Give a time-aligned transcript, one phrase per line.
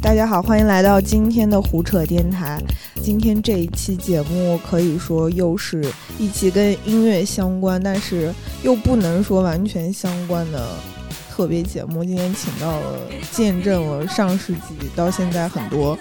[0.00, 2.60] 大家好，欢迎来到今天的胡扯电台。
[3.02, 5.84] 今天这一期节目可以说又是
[6.18, 8.32] 一期跟音乐相关，但是
[8.62, 10.70] 又不能说完全相关的
[11.30, 12.04] 特别节目。
[12.04, 13.00] 今天请到了
[13.30, 15.96] 见证了上世纪到现在很多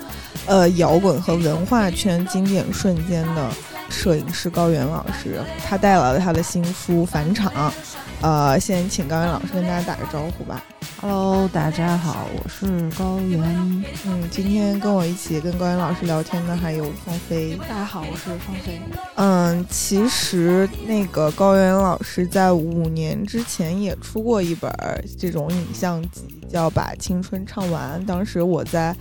[0.45, 3.51] 呃摇滚和文化圈经典瞬间的
[3.89, 7.51] 摄影师高原老师，他带来了他的新书《返场》。
[8.21, 10.63] 呃，先请高原老师跟大家打个招呼吧。
[10.99, 13.39] Hello，大家好，我是高原。
[14.07, 17.55] 嗯，今天跟我一起跟高原老师聊天的还有芳菲。
[17.55, 18.81] 大家好，我是芳菲。
[19.15, 24.73] 嗯，其实那个高原老师在五年之前也出过一本
[25.19, 28.01] 这种影像集，叫《把青春唱完》。
[28.07, 28.95] 当时我在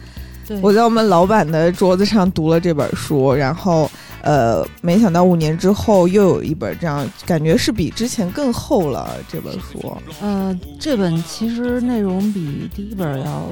[0.63, 3.91] 我在我们老板的桌子上读了这本书，然后
[4.23, 9.97] 呃，没想到五年之后又有一本这样，感觉是比之前更厚了这本书。
[10.21, 13.43] 呃，这本其实内容比第一本要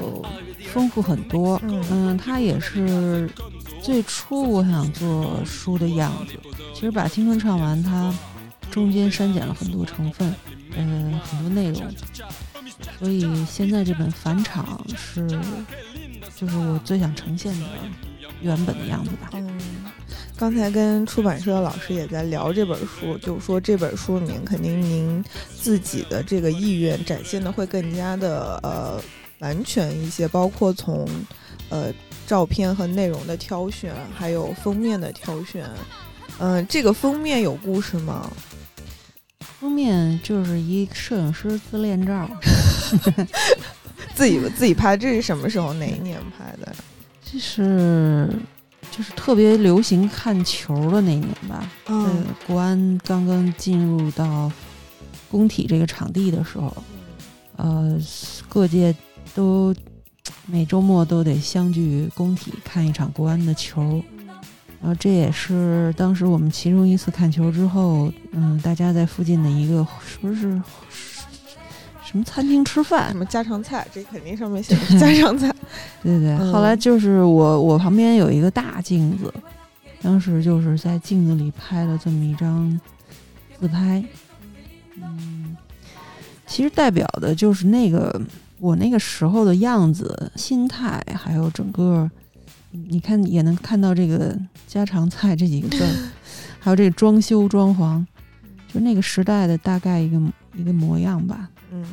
[0.73, 1.59] 丰富很多。
[1.63, 3.29] 嗯嗯，它也是
[3.81, 6.33] 最初我想做书的样子。
[6.73, 8.13] 其实把青春唱完，它
[8.69, 10.33] 中间删减了很多成分，
[10.77, 11.81] 嗯、很多内容。
[12.99, 15.27] 所以现在这本返场是，
[16.35, 17.65] 就是我最想呈现的
[18.41, 19.29] 原本的样子吧。
[19.33, 19.59] 嗯，
[20.37, 25.23] 刚才跟出版社的老师也在聊这本书，就是说这本书里面肯定您
[25.55, 29.01] 自己的这个意愿展现的会更加的呃
[29.39, 31.07] 完全一些，包括从
[31.69, 31.93] 呃
[32.27, 35.69] 照片和内容的挑选，还有封面的挑选。
[36.39, 38.29] 嗯、这个封面有故事吗？
[39.39, 42.29] 封面就是一摄影师自恋照，
[44.15, 46.73] 自己自己拍，这是什么时候哪一年拍的？
[47.23, 48.29] 这是
[48.89, 51.69] 就是特别流行看球的那一年吧。
[51.87, 54.49] 嗯呃，国安刚刚进入到
[55.29, 56.75] 工体这个场地的时候，
[57.57, 57.99] 呃，
[58.47, 58.95] 各界
[59.33, 59.75] 都
[60.45, 64.01] 每周末都得相聚工体看一场国安的球。
[64.81, 70.61] 然后这也是当时我们其中一次看球之后，嗯，大家在附近的一个是不是
[72.15, 73.85] 什么餐厅吃饭什，么家常菜？
[73.93, 75.53] 这肯定上面写的是家常菜。
[76.01, 79.33] 对对，嗯后来就是我我旁边有一个大镜子，
[80.01, 82.79] 当时就是在镜子里拍了这么一张
[83.59, 84.01] 自拍，
[85.03, 85.57] 嗯，
[86.47, 88.21] 其实代表的就是那个
[88.61, 92.09] 我那个时候的样子、心态，还有整个，
[92.71, 94.33] 你看也能看到这个
[94.67, 95.85] 家常菜这几个字，
[96.59, 98.05] 还有这个装修装潢，
[98.73, 100.17] 就那个时代的大概一个
[100.55, 101.49] 一个模样吧，
[101.81, 101.85] 嗯，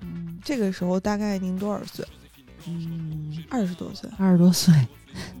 [0.00, 2.04] 嗯这个时候大概您多少岁？
[2.66, 4.08] 嗯，二十多岁。
[4.18, 4.74] 二十多岁，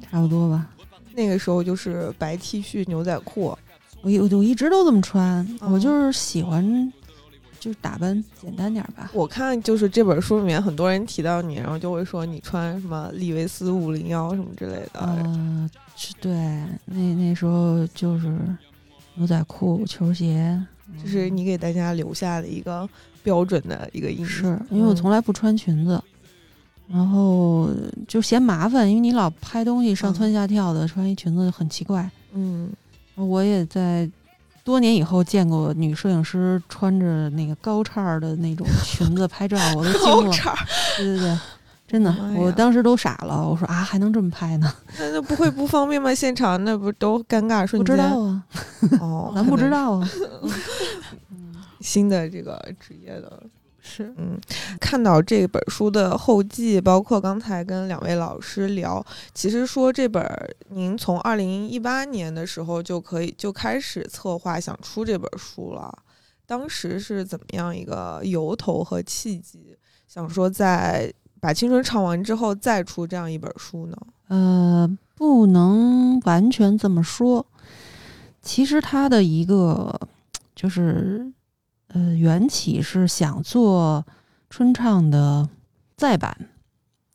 [0.02, 0.70] 差不多吧。
[1.14, 3.56] 那个时候就是白 T 恤、牛仔裤。
[4.02, 6.90] 我一我我一直都这么穿，哦我就是喜欢，
[7.58, 9.10] 就是打扮简单点儿吧。
[9.12, 15.00] 我看就是这本书里面很多人提到你，然后就会说你穿什么李维斯五零幺什么之类的。
[15.00, 16.32] 呃，是对，
[16.86, 18.34] 那那时候就是
[19.16, 20.58] 牛仔裤、球鞋，
[21.02, 22.88] 就是你给大家留下的一个
[23.22, 24.58] 标准的一个印是。
[24.70, 26.02] 因为我嗯从来不穿裙子，
[26.88, 27.70] 然后
[28.08, 32.10] 就嫌麻烦，因为你老拍东西上嗯蹿下跳的，穿一裙子很奇怪。
[32.32, 32.70] 嗯
[33.16, 34.08] 我也在
[34.64, 40.24] 多年以后见过女摄影师穿着那个高叉的那种裙子拍照，我都惊了。
[40.30, 40.54] 高叉，
[40.96, 41.38] 对对对，
[41.86, 43.46] 真的，我当时都傻了。
[43.46, 44.72] 我说啊，还能这么拍呢？
[44.98, 46.14] 那那不会不方便吗？
[46.14, 47.84] 现场那不都尴尬瞬间？
[47.84, 48.42] 不知道啊，
[49.00, 50.08] 哦， 咱不知道啊。
[51.80, 53.42] 新的这个职业的
[53.82, 54.38] 是，嗯，
[54.78, 60.22] 看到这本书的后记，包括刚才跟两位老师聊，其实说这本
[60.68, 65.90] 您从二零一八年的时候就可以就开始策划想出这本书了，
[66.44, 69.74] 当时是怎么样一个由头和契机，
[70.06, 73.96] 想说在把青春唱完之后再出这样一本书呢？
[74.28, 77.46] 呃，不能完全这么说。
[78.42, 79.98] 其实他的一个
[80.54, 81.32] 就是
[81.92, 84.04] 呃缘起是想做
[84.48, 85.48] 春唱的
[85.96, 86.48] 再版，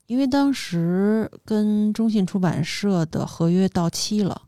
[0.05, 4.41] 因为当时跟中信出版社的合约到期了，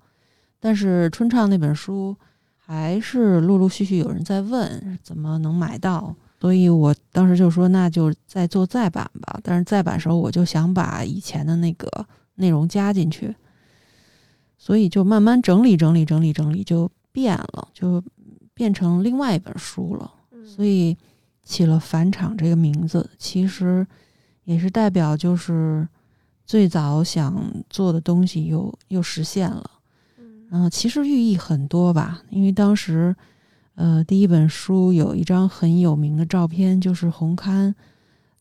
[0.59, 2.15] 但是春唱那本书
[2.55, 9.39] 还是陆陆续续有人在问怎么能买到，所以我当时就说那就再做再版吧。
[9.41, 13.33] 但是再版时候我就想把以前的那个内容加进去，
[14.57, 18.03] 所以就慢慢整理整理整理整理，就变了，就
[18.53, 20.11] 变成另外一本书了。
[20.47, 20.97] 所以
[21.43, 23.85] 起了返场这个名字，其实
[24.45, 25.87] 也是代表就是
[26.45, 27.35] 最早想
[27.69, 29.71] 做的东西又又实现了。
[30.49, 33.13] 嗯、其实寓意很多吧，因为当时
[33.75, 37.73] 呃第一本书有一张很有名的照片，就是红磡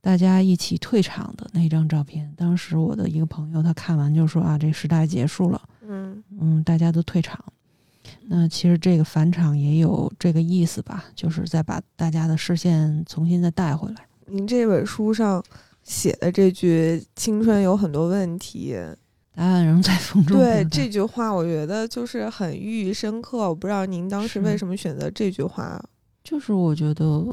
[0.00, 2.32] 大家一起退场的那张照片。
[2.37, 7.44] 当时我的一个朋友他看完就说啊，这时代结束了，嗯嗯，大家都退场。
[8.28, 14.06] 那其实这个返场也有这个意思吧，就是再把大家的视线重新再带回来。
[14.26, 15.40] 您这本书上
[15.84, 18.76] 写的这句“青春有很多问题”，
[19.32, 20.37] 答案仍在风中。
[20.37, 23.49] 对这句话，我觉得就是很寓意深刻。
[23.49, 25.81] 我不知道您当时为什么选择这句话？
[26.25, 27.25] 就是我觉得，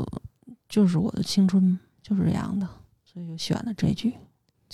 [0.70, 2.70] 就是我的青春就是这样的，
[3.04, 4.14] 所以就选了这句。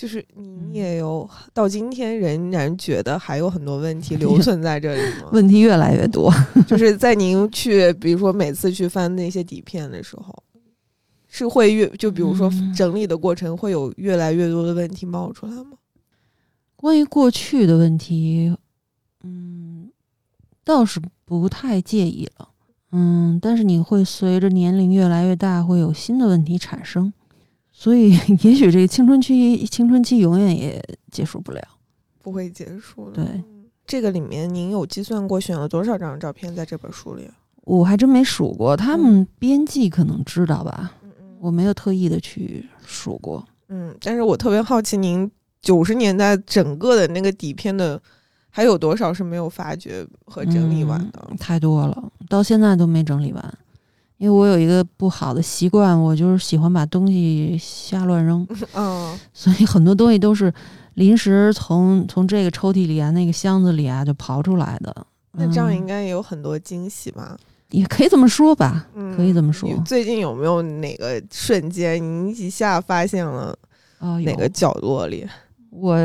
[0.00, 5.28] 就是您嗯也有到今天仍然觉得还有很多问题留 存在这里吗？
[5.30, 6.32] 问题越来越多。
[6.66, 10.42] 就是在您去，比如说每次去翻那些底片的时候，
[11.28, 15.72] 是会越就比如说嗯整理的过程会有越来越多的问题冒出来吗？
[16.76, 18.56] 关于过去的问题，
[19.22, 19.90] 嗯，
[20.64, 22.48] 倒是不太介意了。
[22.92, 27.12] 嗯，但是你会随着年龄越来越大，会有新的问题产生，
[27.80, 28.10] 所以
[28.42, 30.78] 也许这个青春期青春期永远也
[31.10, 31.62] 结束不了。
[32.22, 33.24] 不会结束的。
[33.24, 37.26] 对嗯，这个里面您有计算过选了多少张照片在这本书里？
[37.64, 40.92] 我还真没数过，他们编辑可能知道吧，
[41.40, 43.42] 我没有特意的去数过。
[43.70, 45.30] 嗯，但是我特别好奇，您
[45.62, 47.98] 九十年代整个的那个底片的
[48.50, 51.26] 还有多少是没有发掘和整理完的？
[51.30, 53.58] 嗯太多了，到现在都没整理完。
[54.20, 58.46] 因为我有一个不好的习惯，我就是喜欢把东西瞎乱扔，
[58.76, 60.52] 嗯所以很多东西都是
[60.94, 64.94] 临时从从这个抽屉里啊、那个箱子里啊就刨出来的。
[65.32, 67.34] 那这样应嗯该也有很多惊喜吧？
[67.70, 73.56] 也可以这么说吧，嗯，可以这么说最近有没有哪个瞬间，你一下发现了
[74.00, 75.26] 啊、哪个角落里？
[75.70, 75.96] 我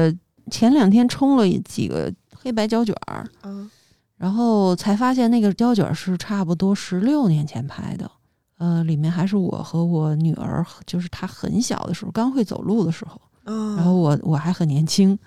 [0.49, 3.69] 前两天冲了几个黑白胶卷儿，啊，
[4.17, 8.09] 然后才发现那个胶卷是差不多十六年前拍的，
[8.57, 15.17] 呃，里面还是我和我女儿，就是她很小的时候，刚会走路的时候，啊，然后我我还很年轻，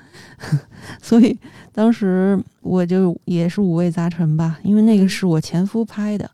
[1.03, 1.39] 所以
[1.73, 6.31] 当时我就也是五味杂陈吧，因为那个是我前夫拍的，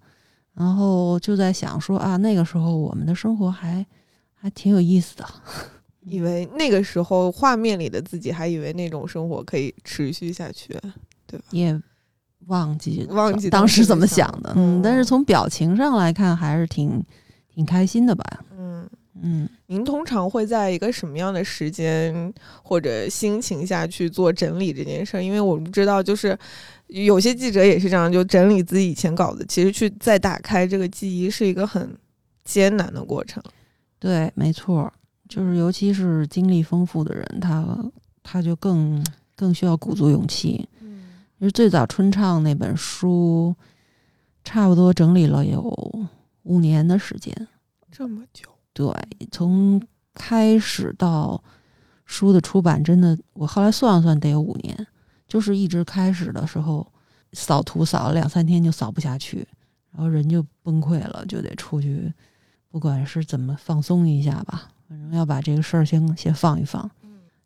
[0.54, 3.84] 然后就在想说啊，那个时候我们的生活还
[4.32, 5.26] 还挺有意思的，
[6.06, 10.78] 以为那个时候画面里的自己还以为那种生活可以持续下去，
[11.26, 11.46] 对吧？
[11.50, 11.82] 也
[12.46, 17.02] 忘记忘记当时怎么想想的，嗯，但是嗯从表情上来看，还是挺
[17.54, 18.24] 挺开心的吧，
[18.56, 18.88] 嗯。
[19.22, 19.48] 嗯。
[19.66, 22.32] 您通常会在一个什么样的时间
[22.62, 25.22] 或者心情下去做整理这件事儿？
[25.22, 26.38] 因为我们知道，就是
[26.88, 31.96] 有些记者也是这样，就整理自己以前稿子，其实去再打开这个记忆是一个很
[32.44, 33.42] 艰难的过程。
[33.98, 34.92] 对，没错，
[35.28, 37.76] 就是尤其是经历丰富的人，他
[38.22, 39.04] 他就更
[39.34, 40.68] 更需要鼓足勇气。
[41.44, 43.54] 嗯就是最早春唱那本书，
[44.42, 45.60] 差不多整理了有
[46.44, 47.46] 五年的时间。
[47.92, 48.90] 这么久，对，
[49.30, 49.78] 从
[50.14, 51.44] 开始到
[52.06, 54.86] 书的出版，真的，我后来算了算，得有五年。
[55.28, 56.90] 就是一直开始的时候，
[57.34, 59.46] 扫图扫了两三天就扫不下去，
[59.92, 62.10] 然后人就崩溃了，就得出去，
[62.70, 66.90] 不管是怎么放松一下吧，反正要把这个事儿先先放一放。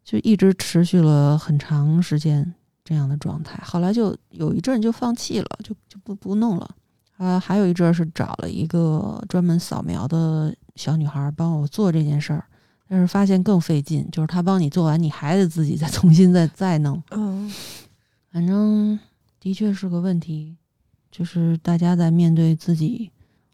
[0.05, 2.55] 就一直持续了很长时间
[2.89, 3.63] 这样的状态。
[3.63, 6.75] 后来就有一阵就放弃了，就就不不弄了。
[7.19, 12.43] 啊，还有一阵儿是找了一个专门扫描的小女孩儿帮我做这件事儿，
[12.89, 17.03] 但是发现更费劲，就是她帮你做完，你还得自己再 重新再再弄。
[17.11, 17.53] 嗯
[18.31, 18.99] 反正
[19.39, 20.57] 的确是个问题，
[21.11, 23.11] 就是大家在面对自己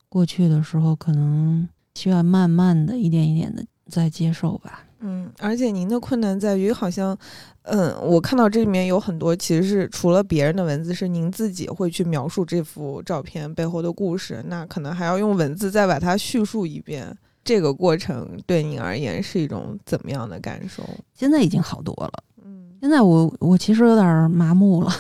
[0.09, 4.85] 过去的时候，可能需要慢慢的一点一点的再接受吧。
[5.07, 7.17] 嗯，而且您的困难在于，好像，
[7.63, 17.15] 嗯，我看到这里面有很多其实是除了别人的文字，是您自己会去描述这幅照片背后的故事，那可能还要用文字再把它叙述一遍。
[17.45, 20.83] 这个过程对您而言是一种怎么样的感受？
[21.13, 22.25] 现在已经好多了。
[22.43, 24.91] 嗯现在我我其实有点儿麻木了。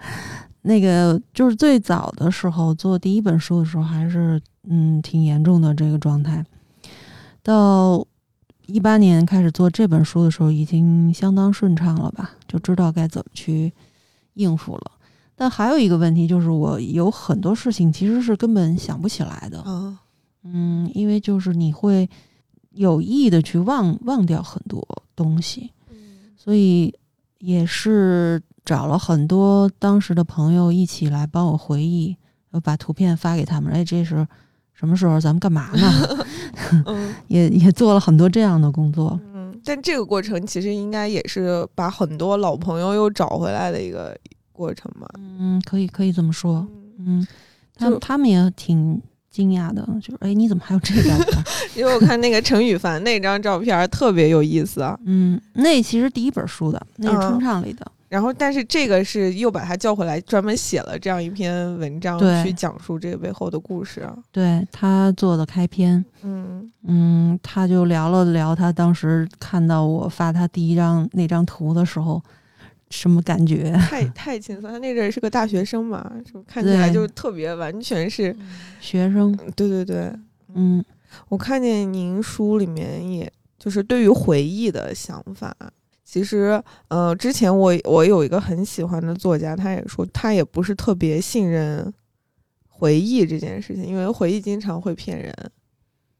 [0.64, 6.42] 那个就是最早的时候做第一本书的时候，还是嗯挺严重的这个状态。
[7.42, 8.06] 到
[8.66, 13.72] 一八年开始做这本书的时候，已经相当顺畅了吧，就知道该怎么去
[14.34, 14.92] 应付了。
[15.34, 19.60] 但还有一个问题就是，我有很多事情其实是根本想不起来的。
[19.62, 19.98] 啊，
[20.44, 22.08] 嗯，因为就是你会
[22.70, 25.72] 有意的去忘忘掉很多东西。
[26.36, 26.94] 所以
[27.38, 32.16] 也是找了很多当时的朋友一起来帮我回忆，
[32.50, 33.72] 我把图片发给他们。
[33.72, 34.26] 哎，这是
[34.74, 35.20] 什么时候？
[35.20, 36.26] 咱们干嘛呢？
[36.86, 39.18] 嗯 也也做了很多这样的工作。
[39.34, 44.16] 嗯，但这个过程其实应该也是把很多老朋友又找回来的一个
[44.52, 45.06] 过程吧。
[45.18, 46.66] 嗯，可以可以这么说。
[46.98, 47.26] 嗯嗯，
[47.76, 49.00] 他们他们也挺
[49.30, 51.42] 惊讶的，就是哎，你怎么还有这个？
[51.76, 54.98] 因为我看那个陈羽凡那张照片特别有意思啊。
[55.04, 57.86] 嗯，那其实第一本书的，那是嗯春唱里的。
[58.12, 64.14] 然后，但是这个是又把他叫回来，专门写了这样一篇文章，去讲述这个背后的故事啊。
[64.30, 72.22] 对他做的开篇，嗯嗯，他就聊了聊他当时看到我发他第一张那张图的时候
[72.90, 73.72] 什么感觉。
[73.88, 78.36] 太太轻松，他那阵儿是个大学生嘛，就看起来对就特别完全是，
[78.78, 80.12] 学生，对对对。
[80.54, 80.84] 嗯
[81.30, 85.56] 我看见您书里面，也就是对于回忆的想法。
[86.12, 91.90] 其实，呃，之前我我有一个很喜欢的作家，他也说他也不是特别信任
[92.68, 95.34] 回忆这件事情，因为回忆经常会骗人。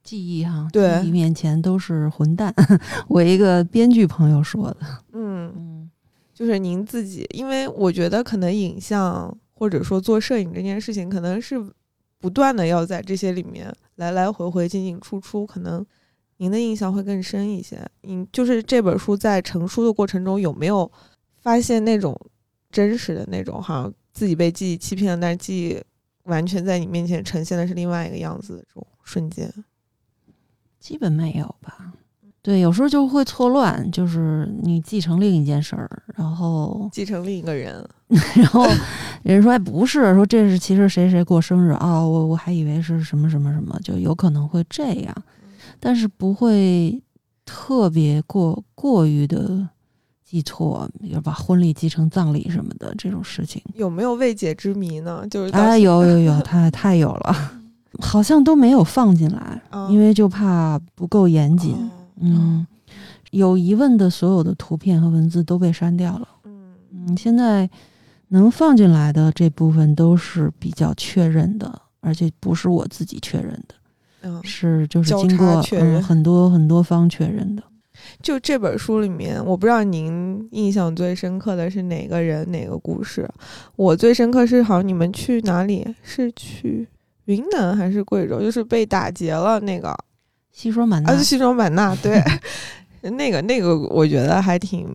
[0.01, 2.51] 记忆哈，对记忆面前都是混蛋。
[3.07, 4.77] 我一个编剧朋友说的。
[5.11, 5.91] 嗯，嗯
[6.33, 11.63] 就是您自己，因为我觉得可能影像或者说做摄影这件事情，可能是
[12.19, 15.85] 不断的要在这些里面来来回回进进出出，可能
[16.37, 17.79] 您的印象会更深一些。
[18.01, 20.91] 您就是这本书在成书的过程中，有没有
[21.41, 22.19] 发现那种
[22.71, 25.83] 真实的那种，好像自己被记忆欺骗了，但是记忆
[26.23, 29.51] 完全在你面前呈现的是另外一个样子的这种瞬间？
[30.79, 31.93] 基本没有吧。
[32.41, 37.87] 对，有时候就会错乱，就是你继承另一件事儿，然后继承另一个人，
[38.35, 38.67] 然后
[39.23, 45.23] 人说哎不是，说这是其实谁谁过生日啊、我我还以为是什么什么什么，就有可能会这样，
[45.79, 47.01] 但是不会
[47.45, 49.67] 特别过过于的
[50.23, 53.61] 记错，比如把婚礼记成葬礼什么的这种事情。
[53.75, 55.25] 有没有未解之谜呢？
[55.29, 57.51] 就是啊哎，有有有， 太太有了，
[57.99, 61.73] 好像都没有放进来，嗯因为就怕不够严谨。
[61.73, 61.89] 哦
[62.21, 62.65] 嗯，
[63.31, 66.27] 有疑问的所有的图片和文字都被删掉了。
[66.45, 67.69] 嗯嗯，现在
[68.29, 73.75] 能放进来的这部分都是比较确认的，而且不是我自己确认的，
[74.23, 77.63] 嗯，是就是经过确认嗯很多很多方确认的。
[78.21, 83.29] 就这本书里面，我不知道您印象最深刻的是哪个人、哪个故事。
[83.75, 85.85] 我最深刻是好像你们去哪里？
[86.01, 86.87] 是去
[87.25, 88.41] 云南还是贵州？
[88.41, 89.95] 就是被打劫了那个，
[90.51, 91.95] 西双版纳啊，西双版纳。
[91.97, 92.21] 对，
[93.11, 94.87] 那个那个，我觉得还挺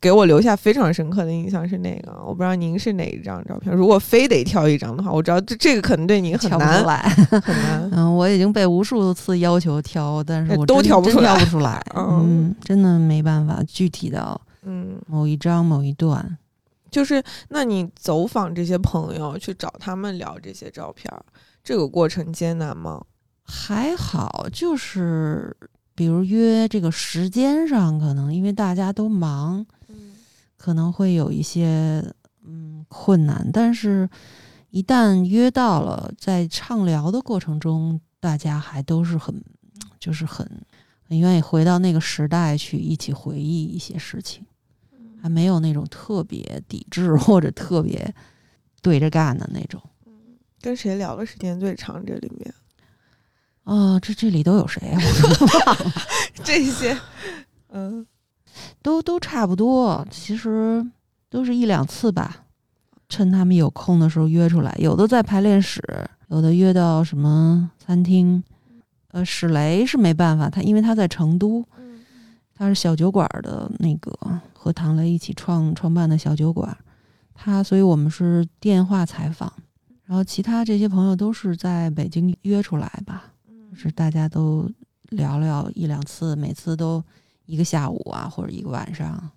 [0.00, 2.12] 给我留下非常深刻的印象是哪个。
[2.26, 3.74] 我不知道您是哪一张照片。
[3.74, 6.98] 如果非得挑一张的话，我知道这这个可能对您很难来。
[7.08, 7.90] 很难。
[7.94, 11.84] 嗯，我已经被无数次要求挑，但是我都挑不出来挑不出来。
[11.94, 16.38] 嗯嗯，真的没办法，具体到嗯，某一张某一段。
[16.90, 21.24] 就是那你走访这些朋友，去找他们聊这些照片儿，
[21.64, 23.02] 这个过程艰难吗？
[23.44, 25.56] 还好，就是
[25.94, 29.66] 比如约这个时间上，可能因为大家都忙，嗯
[30.62, 32.00] 可能会有一些
[32.44, 34.08] 嗯困难，但是
[34.70, 39.42] 一旦约到了，在畅聊的过程中，大家还都是很
[39.98, 40.48] 就是很
[41.02, 44.46] 很愿意回到那个时代去一起回忆一些事情，
[45.20, 48.14] 还没有那种特别抵制或者特别
[48.80, 49.82] 对着干的那种。
[50.60, 52.06] 跟谁聊的时间最长？
[52.06, 52.54] 这里面
[53.64, 55.00] 啊、这这里都有谁啊？
[55.00, 55.92] 我忘了。
[56.44, 56.96] 这些，
[57.70, 58.06] 嗯
[58.82, 60.84] 都都差不多，其实
[61.28, 62.44] 都是一两次吧。
[63.08, 65.82] 趁他们有空的时候约出来，有的在排练室，
[66.28, 68.42] 有的约到什么餐厅。
[69.08, 71.62] 呃，史雷是没办法，他因为他在成都，
[72.54, 74.10] 他是小酒馆的那个
[74.54, 76.74] 和唐雷一起创创办的小酒馆，
[77.34, 79.52] 他所以我们是电话采访，
[80.06, 83.24] 然后其他这些朋友都是在北京约出来吧，
[83.70, 84.66] 就是大家都
[85.10, 87.04] 聊聊一两次，每次都
[87.52, 89.30] 一个下午啊，或者一个晚上。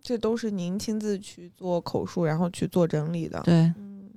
[0.00, 3.40] 这都是您亲自去做口述，然后去做整理的。
[3.40, 4.08] 对，嗯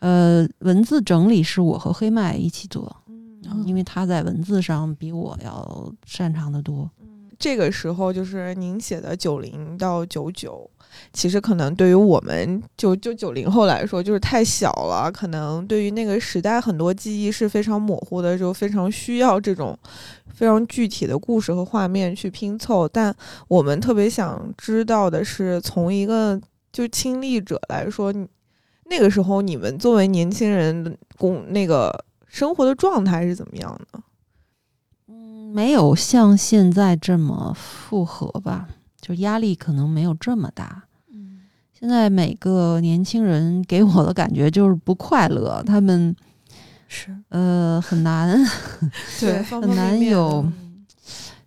[0.00, 6.90] 呃，文字整理是我和黑麦一起做，嗯因为他在文字上比我要擅长的多。
[7.38, 10.69] 这个时候就是您写的九零到九九，
[11.12, 19.78] 其实可能对于我们就就九零后来说，就是太小了，可能对于那个时代很多记忆是非常模糊的，就非常需要这种
[20.32, 22.88] 非常具体的故事和画面去拼凑。
[22.88, 23.14] 但
[23.48, 26.40] 我们特别想知道的是，从一个
[26.72, 28.14] 就亲历者来说，
[28.84, 34.00] 那个时候你们作为年轻人的工那个生活的状态是怎么样的？
[35.08, 38.68] 嗯，没有像现在这么复合吧，
[39.00, 40.84] 就压力可能没有这么大。
[41.12, 41.40] 嗯。
[41.72, 46.14] 现在每个年轻人给我的感觉就是不快乐，他们
[46.88, 47.16] 是。
[47.30, 48.36] 呃很难
[49.20, 50.44] 对， 很难有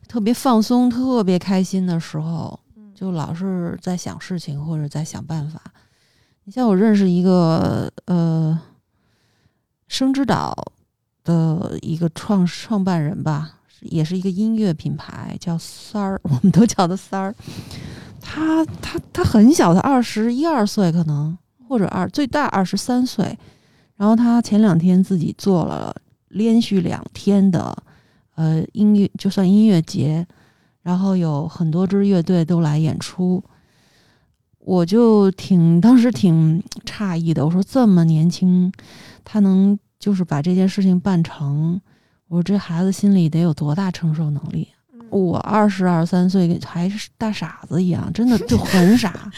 [0.07, 2.59] 特别放松、特别开心的时候，
[2.95, 5.61] 就老是在想事情或者在想办法。
[6.45, 8.59] 你像我认识一个呃
[9.87, 10.53] 生之岛
[11.23, 17.35] 的一个创创办人吧，也是一个音乐品牌，叫三儿， 我们都叫他三儿。
[18.19, 21.37] 他他他很小，他二十一二岁可能，
[21.67, 23.37] 或者二最大二十三岁。
[23.95, 25.95] 然后他前两天自己做了
[26.29, 27.75] 连续两天的
[28.35, 30.25] 呃音乐，就算音乐节，
[30.81, 33.43] 然后有很多支乐队都来演出。
[34.59, 38.71] 我就挺当时挺诧异的，我说这么年轻，
[39.25, 41.79] 他能就是把这件事情办成，
[42.33, 44.67] 我说这孩子心里得有多大承受能力？
[45.11, 49.31] 我二十二三岁还是大傻子一样，真的就很傻，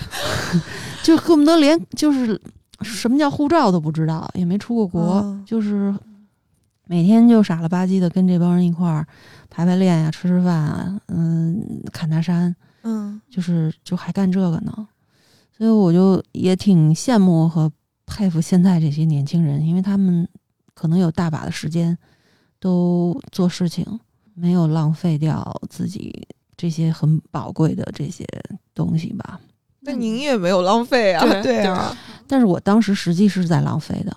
[1.02, 2.38] 就恨不得连就是
[2.82, 5.94] 什么叫护照都不知道，也没出过国，就是
[6.84, 9.06] 每天就傻了吧唧的跟这帮人一块儿
[9.48, 12.54] 排排练呀、吃吃饭啊，嗯，侃大山。
[12.82, 14.86] 嗯，就是就还干这个呢，
[15.56, 17.72] 所以我就也挺羡慕和
[18.04, 20.28] 佩服现在这些年轻人，因为他们
[20.74, 21.96] 可能有大把的时间
[22.60, 23.84] 都做事情，
[24.34, 28.24] 没有浪费掉自己这些很宝贵的这些
[28.74, 29.40] 东西吧。
[29.80, 31.96] 那您也没有浪费啊，对啊。
[32.26, 34.16] 但是我当时实际是在浪费的，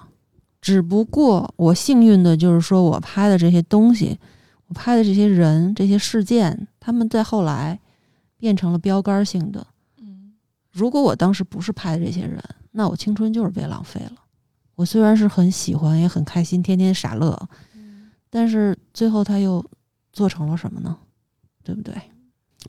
[0.62, 4.20] 只不过我幸运的就是说我拍的这些东西，
[4.68, 7.80] 我拍的这些人、这些事件，他们在后来。
[8.42, 9.68] 变成了标杆性的，
[10.00, 10.34] 嗯，
[10.72, 14.14] 如果我当时不是拍的这些人，那我青春就是被浪费了。
[14.74, 17.40] 我虽然是很喜欢，也很开心，天天傻乐，
[18.32, 19.64] 但是最后他又
[20.12, 20.98] 做成了什么呢？
[21.64, 21.94] 对不对？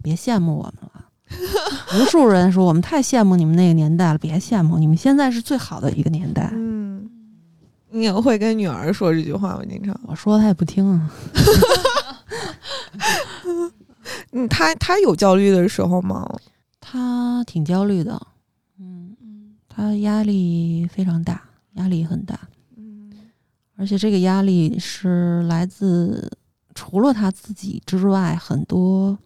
[0.02, 1.08] 别羡慕我们了。
[1.94, 6.50] 无数人说我们太羡慕你们那个年代了，别羡慕，你们现在是最好的一个年代。
[6.52, 7.08] 嗯，
[7.90, 9.62] 你也会跟女儿说这句话吗？
[9.66, 11.10] 经常我说她也不听啊。
[14.32, 16.28] 嗯，他他有焦虑的时候吗？
[16.80, 18.20] 她挺焦虑的，
[18.78, 21.42] 嗯嗯，他压力非常大，
[21.74, 22.48] 压力很大，嗯，
[23.82, 26.30] 而且这个压力是来自
[26.72, 29.18] 除了他自己之外，很多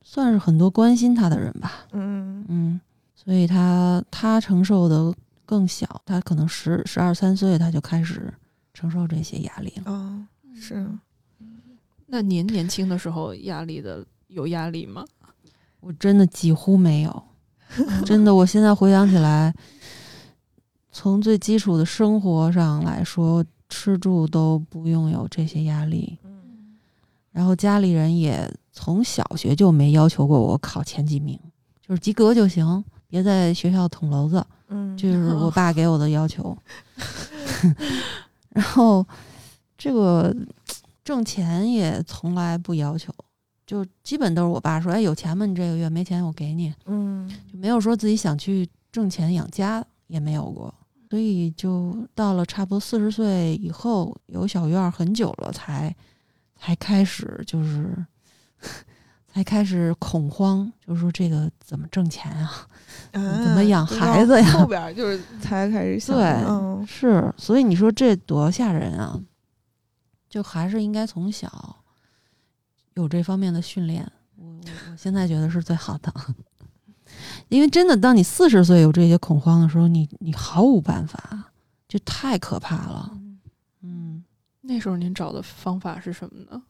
[0.00, 2.80] 算是很多关心他的人吧，嗯嗯，
[3.16, 5.12] 所以他他承受的
[5.44, 8.32] 更小，他可能十十二三岁他就开始
[8.72, 10.88] 承受这些压力了，啊，是，
[12.06, 14.06] 那您年轻的时候压力的。
[14.28, 15.04] 有压力吗？
[15.78, 17.22] 我真的几乎没有，
[18.04, 18.34] 真的。
[18.34, 19.54] 我现在回想起来，
[20.90, 26.18] 从最基础的生活上来说，吃住都不用有这些压力。
[27.32, 31.38] 然后家里人也从小学就没要求过我考前几名，
[31.86, 34.44] 就是及格就行，别在学校捅娄子。
[34.68, 36.56] 嗯，这是我爸给我的要求。
[38.48, 39.06] 然后
[39.76, 40.34] 这个
[41.04, 43.12] 挣钱也从来不要求。
[43.66, 45.44] 就基本都是我爸说，哎，有钱吗？
[45.44, 46.72] 你这个月没钱，我给你。
[46.86, 50.72] 嗯，就没有说自己想去挣钱养家，也没有过。
[51.08, 55.94] 所以就到了差不多四十岁以后，有小院很久了，才
[56.56, 57.94] 才开始就是
[59.32, 62.68] 才开始恐慌，就是说这个怎么挣钱啊？
[63.12, 64.50] 怎么养孩子呀？
[64.52, 66.16] 后边就是 才开始想。
[66.16, 67.32] 对，是。
[67.36, 69.20] 所以你说这多吓人啊！
[70.28, 71.76] 就还是应该从小。
[72.94, 76.10] 有这方面的训练，我我我现在觉得是最好的，
[77.48, 81.52] 因为真的，当你四十岁有这些恐慌的时候，你你毫无办法，
[81.88, 83.10] 就太可怕了。
[83.82, 84.24] 嗯，
[84.62, 86.62] 那时候您找的方法是什么呢？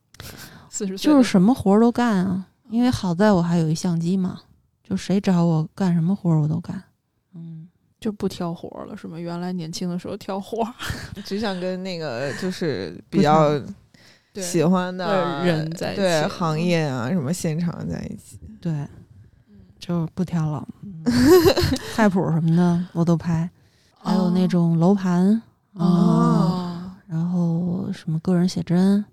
[0.70, 4.40] 四十岁就是什么活儿都干啊，因为好在我还有一相机嘛，
[4.82, 6.82] 就谁找我干什么活儿我都干。
[7.34, 7.68] 嗯，
[8.00, 9.18] 就不挑活了是吗？
[9.18, 10.66] 原来年轻的时候挑活，
[11.24, 13.60] 只想跟那个就是比较。
[14.38, 18.86] 喜欢的人在一起，对行业啊，什么现场在一起，对，
[19.86, 20.66] 就不挑了。
[21.94, 23.48] 菜谱什么的我都拍，
[23.98, 25.40] 还有那种楼盘
[25.74, 29.04] 啊，然后什么个人写真，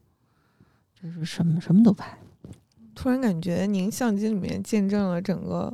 [1.00, 2.18] 就是什么什么都拍。
[2.96, 5.72] 突然感觉您相机里面见证了整个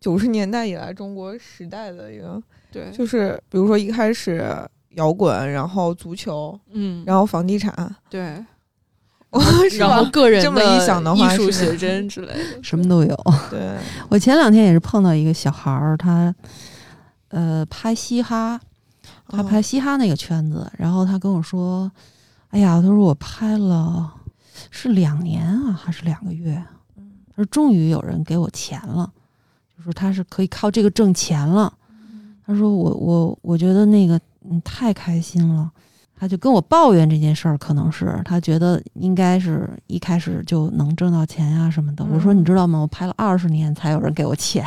[0.00, 2.42] 九十年代以来中国时代的一个，
[2.72, 4.44] 对，就是比如说一开始
[4.90, 8.44] 摇滚，然后足球，嗯，然后房地产，对。
[9.78, 13.16] 然后个人这么一想的话，艺术写真之类的， 什么都有。
[13.50, 13.76] 对
[14.08, 16.34] 我前两天也是碰到一个小孩儿，他
[17.28, 18.60] 呃拍嘻哈，
[19.28, 21.90] 他拍嘻哈那个圈子，然后他跟我说
[22.50, 24.12] ：“哎呀，他说我拍了
[24.70, 26.62] 是两年啊，还是两个月？
[26.96, 29.10] 他说终于有人给我钱了，
[29.76, 31.72] 就说他是可以靠这个挣钱了。
[32.46, 35.70] 他说我我我觉得那个嗯太开心了。”
[36.24, 42.02] 他就跟我抱怨这件事儿，可能是他觉得应该是一开始就能挣到钱呀什么的。
[42.10, 42.78] 我说你知道吗？
[42.78, 44.64] 我拍了二十年才有人给我钱。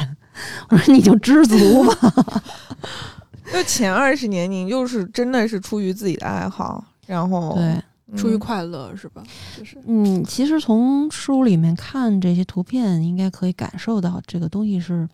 [0.70, 2.44] 我说你就知足吧。
[3.52, 9.24] 就前二十年，您就是真的是出于自己的爱好，然后对，嗯出于快乐是吧？
[9.58, 15.10] 就是嗯，其实从书里面看这些图片，应该可以感受到这个东西是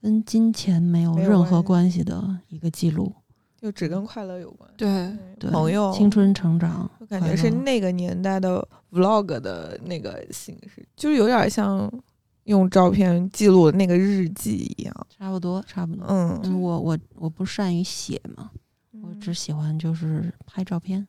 [0.00, 3.12] 跟金钱没有任何关关系的一个记录。
[3.62, 4.68] 就只跟快乐有关。
[4.76, 11.88] 对，对，朋友青春成长，我感觉是那个年代的 vlog 的那个形式，就是有点像
[12.44, 15.06] 用照片记录那个日记一样。
[15.16, 16.04] 差不多，差不多。
[16.08, 18.50] 嗯，嗯，我我我不善于写嘛，
[19.00, 21.06] 我只喜欢就是拍照片。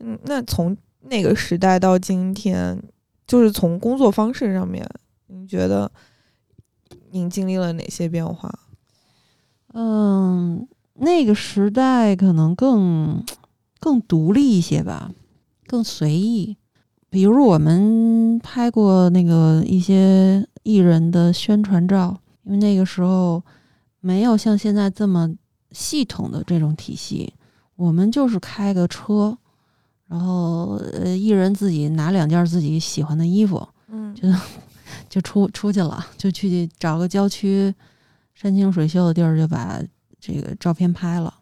[0.00, 2.82] 嗯，那从那个时代到今天，
[3.28, 4.84] 就是从工作方式上面，
[5.28, 5.88] 您觉得
[7.12, 8.52] 您经历了哪些变化？
[9.76, 13.24] 嗯，那个时代可能更
[13.80, 15.10] 更独立一些吧，
[15.66, 16.56] 更随意。
[17.10, 23.42] 比如我们拍过那个一些艺人的宣传照，因为那个时候
[24.00, 25.34] 没有像现在这么
[25.70, 27.32] 系统的这种体系，
[27.76, 29.36] 我们就是开个车，
[30.08, 34.14] 然后呃，艺人自己拿两件自己喜欢的衣服，嗯。
[34.14, 34.28] 就
[35.08, 37.72] 就出出去了，就去找个郊区
[38.34, 39.80] 山清水秀的地儿，就把
[40.26, 41.34] 这个照片拍了。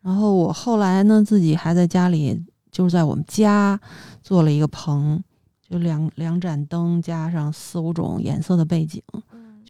[0.00, 3.78] 然后我后来呢，自己还在家里，就是在我们家
[4.22, 5.20] 做了一个棚，
[5.68, 9.02] 就两两盏灯加上四五种颜色的背景，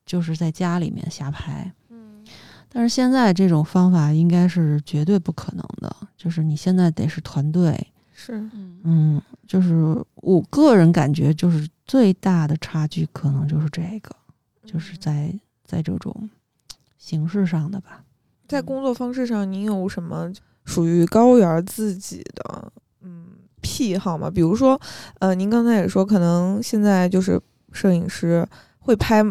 [0.05, 1.73] 就是在家里面瞎拍。
[1.89, 2.23] 嗯
[2.71, 7.75] 但是现在这种方法应该是绝对不可能的，就是你现在得是团队，
[8.13, 14.15] 是嗯嗯，就是我个人感觉，就是最大的差距可能就是这个，
[14.67, 16.29] 就是在在这种
[16.99, 18.05] 形式上的吧。
[18.49, 20.33] 在工作方式上，您有什么
[20.65, 23.27] 属于高原自己的嗯
[23.61, 24.31] 癖好吗？
[24.31, 24.81] 比如说，
[25.19, 27.41] 呃，您刚才也说，可能现在就是
[27.73, 29.23] 摄影师会拍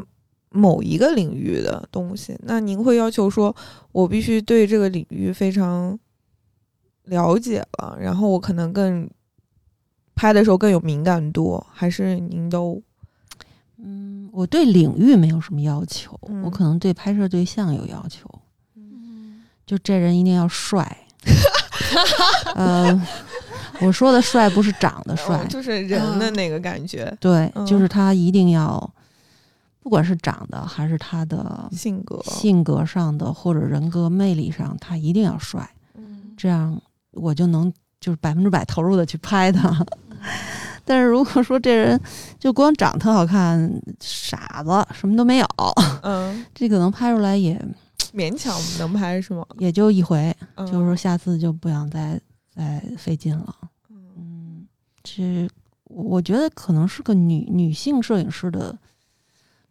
[0.50, 3.54] 某一个领域的东西，那您会要求说，
[3.92, 5.98] 我必须对这个领域非常
[7.06, 9.10] 了解了，然后我可能更
[10.16, 12.82] 拍的时候更有敏感度，还是您都
[13.78, 16.42] 嗯，我对领域没有什么要求，嗯。
[16.44, 18.40] 我可能对拍摄对象有要求，嗯
[19.68, 20.98] 就这人一定要帅。
[22.56, 23.00] 呃，
[23.82, 27.66] 我说的帅不是长得帅，哦就是人的那个感觉、对，嗯。
[27.66, 28.92] 就是他一定要，
[29.84, 36.34] 不管是长得还是他的性格，性格上的或者人格魅力上，他一定要帅，嗯。
[36.38, 39.86] 这样我就能就是百分之百投入的去拍他。
[40.86, 42.00] 但是如果说这人
[42.40, 45.48] 就光长特好看，傻子什么都没有，
[46.02, 47.62] 嗯，这可能拍出来也
[48.14, 49.46] 勉强能拍是吗？
[49.58, 52.20] 也就一回，嗯就是说下次就不想再
[52.54, 53.56] 再费劲了。
[53.90, 54.66] 嗯，
[55.04, 55.48] 这
[55.86, 58.78] 我觉得可能是个女女性摄影师的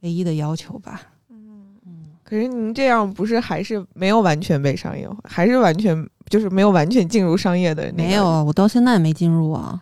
[0.01, 1.03] 唯一的要求吧。
[1.29, 1.77] 嗯。
[1.87, 8.09] 嗯，可是您这样不是还是没有完全被商业化，还是完全就是没有完全进入商业的那个？
[8.09, 9.81] 没有，啊，我到现在也没进入啊，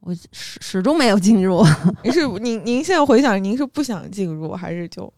[0.00, 1.64] 我始始终没有进入。
[2.02, 5.12] 您是您您现在回想，您是不想进入，还是就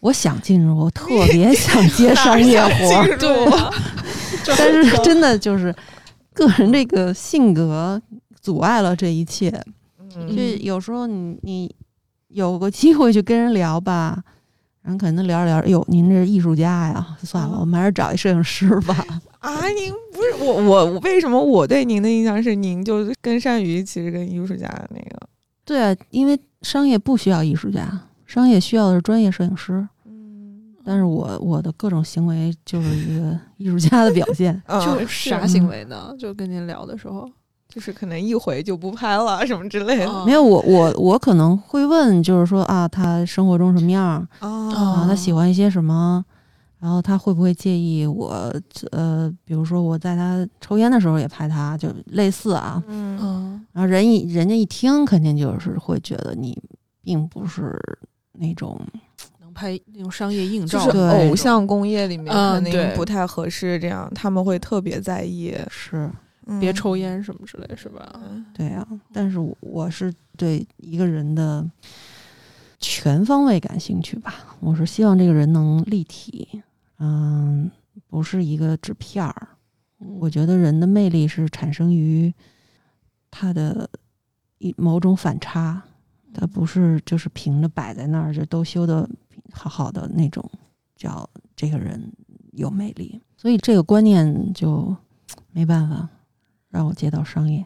[0.00, 3.72] 我想进入，我特别想接 商业活儿？
[4.58, 5.74] 但是真的就是
[6.32, 8.00] 个人这个性格
[8.40, 9.50] 阻碍了这一切。
[10.14, 11.74] 嗯就有时候你你
[12.28, 14.22] 有个机会去跟人聊吧，
[14.82, 19.04] 然后可能聊着聊着，哟，您这是艺术家呀，算了，啊我们还是找一摄影师吧。
[19.40, 25.20] 啊，您不是我我我为什么我对您的印象是您就更善于其实跟艺术家的那个？
[25.66, 27.86] 对啊，因为商业不需要艺术家，
[28.36, 29.88] 商业需要的是专业摄影师。
[30.04, 34.62] 嗯，但是我我的各种行为就是一个艺术家的表现。
[34.68, 36.14] 就是啥行为呢？
[36.18, 37.26] 就跟您聊的时候，
[37.66, 45.06] 就是可能一回就不拍了什么之类的啊没有我我我可能会问，就是说啊，他生活中什么样儿啊啊？
[45.08, 46.22] 他喜欢一些什么？
[46.78, 48.52] 然后他会不会介意我
[48.92, 52.82] 呃，比如说我在他抽烟的时候也拍他，就类似啊。
[52.86, 56.56] 嗯嗯然后人一人家一听，肯定就是会觉得你
[57.02, 57.74] 并不是
[58.38, 58.80] 那种
[59.40, 65.54] 能拍那种商业硬就是照的，对偶像工业里面肯定嗯对不太合适，这样他们会特别在意。
[65.68, 66.10] 是
[66.60, 68.20] 别嗯抽烟什么之类，是吧？
[68.22, 68.86] 嗯对啊。
[69.12, 71.68] 但是我我是对一个人的
[72.78, 74.56] 全方位感兴趣吧。
[74.60, 76.62] 我是希望这个人能立体，
[76.98, 77.68] 嗯，
[78.06, 79.48] 不是一个纸片儿。
[80.20, 82.32] 我觉得人的魅力是产生于
[83.30, 83.88] 他的
[84.58, 85.82] 一某种反差，
[86.38, 89.08] 他不是就是平着摆在那儿就都修的
[89.52, 90.44] 好好的那种，
[90.94, 92.12] 叫这个人
[92.52, 93.18] 有魅力。
[93.36, 94.94] 所以这个观念就
[95.52, 96.06] 没办法
[96.68, 97.64] 让我接到商业，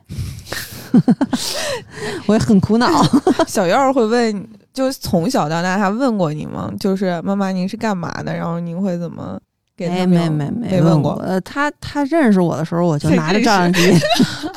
[2.26, 2.88] 我也很苦恼。
[3.46, 6.70] 小燕儿会问，就是从小到大，他问过你吗？
[6.78, 8.35] 就是妈妈，您是干嘛的？
[8.35, 9.40] 然后您会怎么
[9.76, 11.14] 给没没没没问过。
[11.22, 13.80] 呃，他他认识我的时候，我就拿着照相机，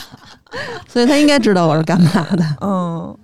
[0.88, 2.44] 所以他应该知道我是干嘛的。
[2.62, 3.18] 嗯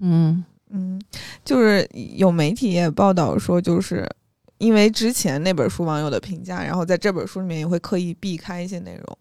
[0.00, 1.00] 嗯嗯，
[1.44, 4.08] 就是有媒体也报道说，就是
[4.58, 9.18] 因为之前那本书网友的评价，然后在这本书里面也会刻意避开一些内容，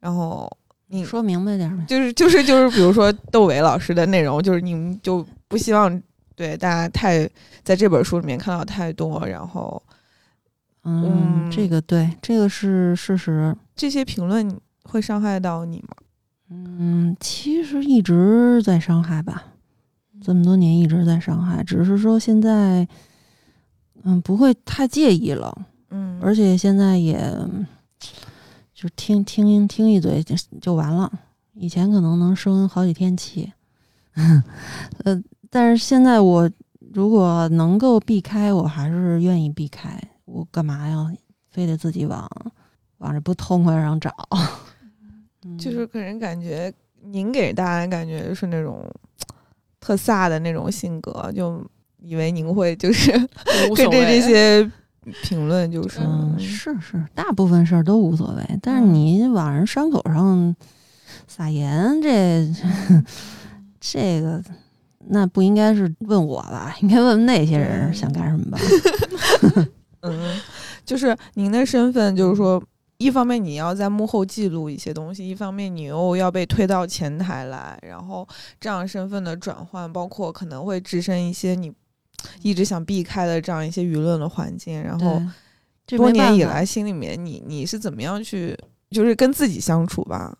[0.00, 0.50] 然后
[0.88, 1.86] 你说明白点。
[1.86, 6.02] 就是就是就是，比如说窦唯老师的内容，就是你们就不希望
[6.34, 7.28] 对大家太
[7.62, 9.82] 在这本书里面看到太多，然后
[10.84, 13.54] 嗯，嗯这个对，这个是事实。
[13.76, 15.88] 这些评论会伤害到你吗？
[16.48, 19.49] 嗯，其实一直在伤害吧，
[20.20, 22.86] 这么多年一直在上海，只是说现在，
[24.02, 27.18] 嗯，不会太介意了，嗯，而且现在也
[28.74, 31.10] 就听听听一嘴就就完了。
[31.54, 33.52] 以前可能能生好几天气，
[35.04, 36.50] 呃，但是现在我
[36.92, 40.00] 如果能够避开，我还是愿意避开。
[40.24, 41.12] 我干嘛呀？
[41.50, 42.30] 非得自己往
[42.98, 44.14] 往这不痛快上找？
[45.44, 48.88] 嗯就是给人感觉，您给大家感觉是那种
[49.80, 51.64] 特飒的那种性格，就
[52.02, 53.10] 以为您会就是
[53.74, 54.70] 跟着这些
[55.22, 60.54] 评论就是嗯，是是，大部分事儿都无所谓，但是嗯你往人伤口上
[61.26, 62.46] 撒盐，这
[63.80, 64.42] 这个
[65.08, 66.76] 那不应该是问我吧？
[66.82, 68.58] 应该问问那些人想干什么吧？
[70.02, 70.40] 嗯，
[70.84, 72.62] 就是您的身份，就是说，
[73.00, 78.28] 一方面你要在幕后记录一些东西，一方面你又要被推到前台来，然后
[78.60, 81.72] 这样身份的转换，包括可能会置身一些你
[82.42, 85.18] 一直想避开的这样一些舆论的环境，然后，
[85.86, 88.54] 这多年以来，心里面你你是怎么样去，
[88.90, 90.36] 就是跟自己相处吧？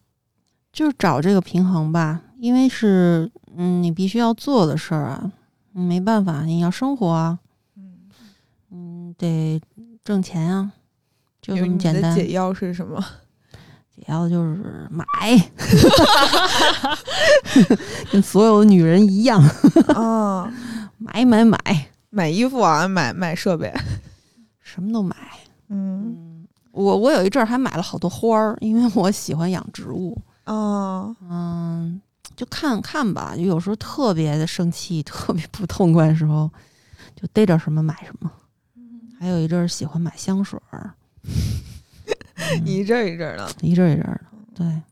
[0.70, 5.32] 就是找这个平衡吧，因为是嗯，你必须要做的事儿啊，
[5.72, 7.38] 你没办法，你要生活啊，
[7.78, 8.10] 嗯，
[8.70, 9.58] 嗯，得
[10.04, 10.72] 挣钱啊，
[11.40, 12.14] 就这有你么简单。
[12.14, 13.02] 的解药是什么？
[13.94, 15.04] 解药就是买，
[18.10, 19.42] 跟所有的女人一样，
[19.94, 20.50] 啊，
[20.98, 21.58] 买买买，
[22.10, 23.72] 买衣服啊，买买设备，
[24.60, 25.14] 什么都买。
[25.68, 30.20] 嗯嗯，我我有一阵儿还买了好多花儿，因为我喜欢养植物。
[30.44, 32.00] 啊，嗯，
[32.34, 36.50] 就看看吧，有时候特别的生气，特别不痛快的时候，
[37.14, 38.30] 就逮着什么买什么。
[39.18, 40.94] 还有一阵儿喜欢买香水儿，嗯
[42.64, 44.20] 一阵儿一阵儿的，一阵儿一阵儿
[44.54, 44.82] 的，对，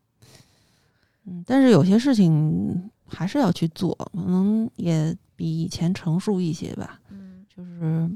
[1.24, 8.10] 嗯，但是有些事情还是要去做，可能也比以前成熟一些吧，嗯就是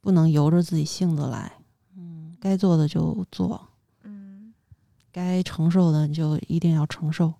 [0.00, 1.52] 不能由着自己性子来，
[1.96, 3.68] 嗯，该做的就做，
[4.02, 4.52] 嗯。
[5.10, 7.32] 该承受的就一定要承受。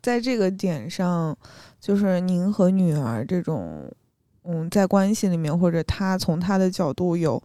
[0.00, 1.36] 在这个点上，
[1.80, 3.92] 就是您和女儿这种，
[4.44, 7.42] 嗯，在关系里面，或者他从他的角度有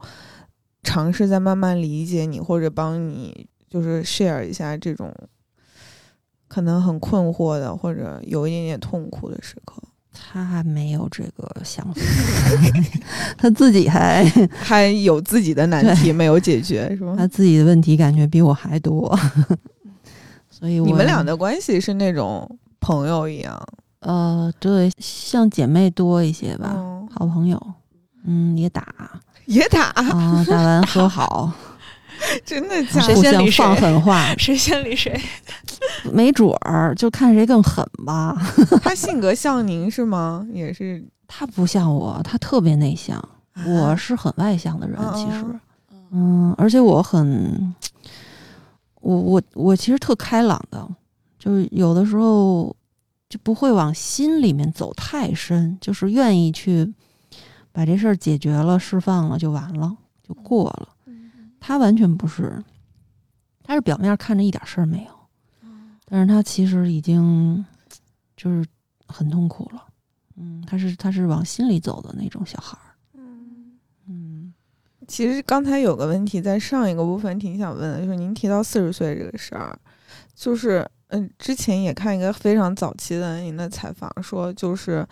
[0.83, 5.13] 尝试在慢慢理解你，或者帮你，就是 share 一下这种
[6.47, 12.01] 可能很困惑的，或者有一点点痛苦的时刻，他还没有这个想法，
[13.37, 17.15] 他自己还 还有自己的难题没有解决，是吗？
[17.17, 19.17] 他自己的问题感觉比我还多，
[20.51, 23.59] 所以我你们俩的关系是那种朋友一样，
[24.01, 27.59] 呃，对，像姐妹多一些吧，嗯，好朋友，
[28.25, 31.51] 嗯，也打也打，啊，打完和好，
[32.45, 33.05] 真的假？
[33.07, 33.15] 的？
[33.15, 35.19] 互相先放狠话，谁先理谁？
[36.11, 38.35] 没准儿就看谁更狠吧。
[38.81, 40.45] 他性格像您是吗？
[40.53, 43.21] 也是，他不像我，他特别内向，
[43.67, 45.43] 我啊是很外向的人，其实，
[45.91, 45.99] 嗯。
[46.15, 47.73] 嗯，而且我很，
[49.01, 50.87] 我我我其实特开朗的，
[51.39, 52.73] 就是有的时候
[53.27, 56.93] 就不会往心里面走太深，就是愿意去
[57.73, 60.89] 把这事儿解决了、释放了就完了，就过了。
[61.59, 62.63] 他完全不是，
[63.63, 65.11] 他是表面看着一点事儿没有，
[66.05, 67.65] 但是他其实已经
[68.37, 68.65] 就是
[69.07, 69.83] 很痛苦了。
[70.35, 72.95] 嗯，他是他是往心里走的那种小孩儿。
[74.07, 74.53] 嗯
[75.07, 79.77] 其实刚才有个问题，在上一个部分挺想问的，就是您提到四十岁这个事儿，
[80.33, 85.05] 就是嗯，之前也看一个非常早期的您的采访，说就是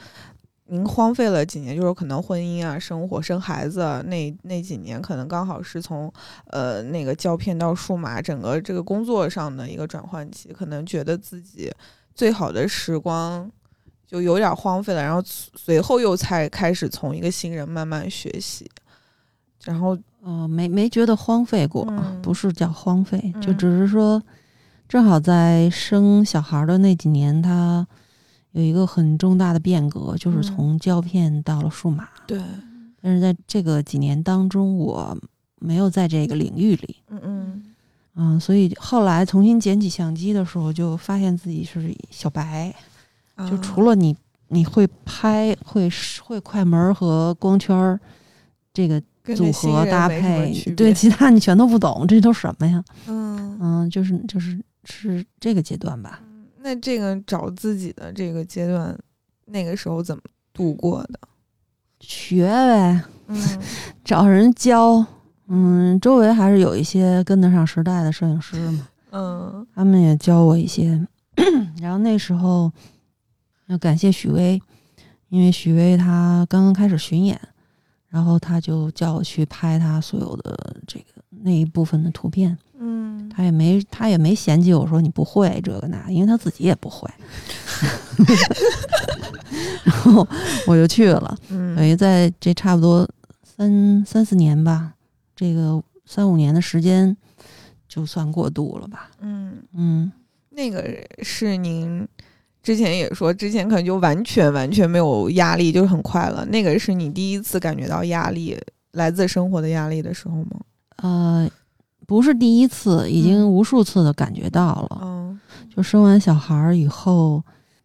[0.72, 6.12] 您荒废了几年，就是可能婚姻啊、生活、生孩子啊那那几年，可能刚好是从
[6.46, 11.70] 呃那个胶片到数码，整个这个工作上的一个转换期，可能觉得自己
[12.16, 13.52] 最好的时光
[14.08, 18.72] 就有点荒废了，然后随后又才开始从一个新人慢慢学习。
[19.66, 24.24] 然后呃，没没觉得荒废过，嗯不是叫荒废，就嗯只是说，
[24.88, 27.86] 正好在生小孩的那几年，他
[28.52, 32.08] 有一个很重大的变革，就是嗯从胶片到了数码。
[32.28, 32.42] 对，
[33.02, 35.18] 但是在这个几年当中，我
[35.60, 36.98] 没有在这个领域里。
[37.10, 37.64] 嗯嗯
[38.16, 42.74] 嗯，所以后来重新捡起相机的时候，就发现自己是小白，
[43.36, 44.14] 啊就除了你
[44.50, 45.90] 你会拍、会
[46.22, 47.98] 会快门儿和光圈儿
[48.74, 49.02] 这个
[49.34, 52.84] 组合搭配对，其他你全都不懂，这都什么呀？
[53.08, 56.20] 嗯嗯，就是就是是这个阶段吧。
[56.64, 58.98] 那这个找自己的这个阶段，
[59.46, 60.22] 那个时候怎么
[60.54, 61.20] 度过的？
[62.00, 63.40] 学呗，嗯
[64.04, 65.06] 找人教。
[65.54, 71.06] 嗯，周围还是有一些跟得上时代的摄影师嘛， 嗯他们也教我一些。
[71.82, 72.72] 然后那时候
[73.68, 74.62] 要感谢许巍，
[75.28, 77.40] 因为许巍他刚刚开始巡演，
[78.08, 82.58] 然后他就叫我去拍他所有的这个那一部分的图片。
[82.84, 87.08] 嗯他也没他也没嫌弃我说你不会这个那，因为他自己也不会。
[89.84, 90.28] 然后
[90.66, 93.08] 我就去了，等嗯于在这差不多
[93.44, 94.94] 三三四年吧，
[95.36, 97.16] 这个三五年的时间
[97.88, 99.12] 就算过渡了吧。
[99.20, 100.12] 嗯，嗯，
[100.50, 100.84] 那个
[101.22, 102.08] 是您
[102.64, 106.46] 之前也说，之前可能就完全完全没有压力，就是很快乐。
[106.46, 108.58] 那个是你第一次感觉到压力，
[108.92, 110.60] 来自生活的压力的时候吗？
[110.98, 111.50] 呃，
[112.12, 115.00] 不是第一次，已经无数次的感觉到了。
[115.04, 115.40] 嗯
[115.74, 117.42] 就生完小孩儿以后，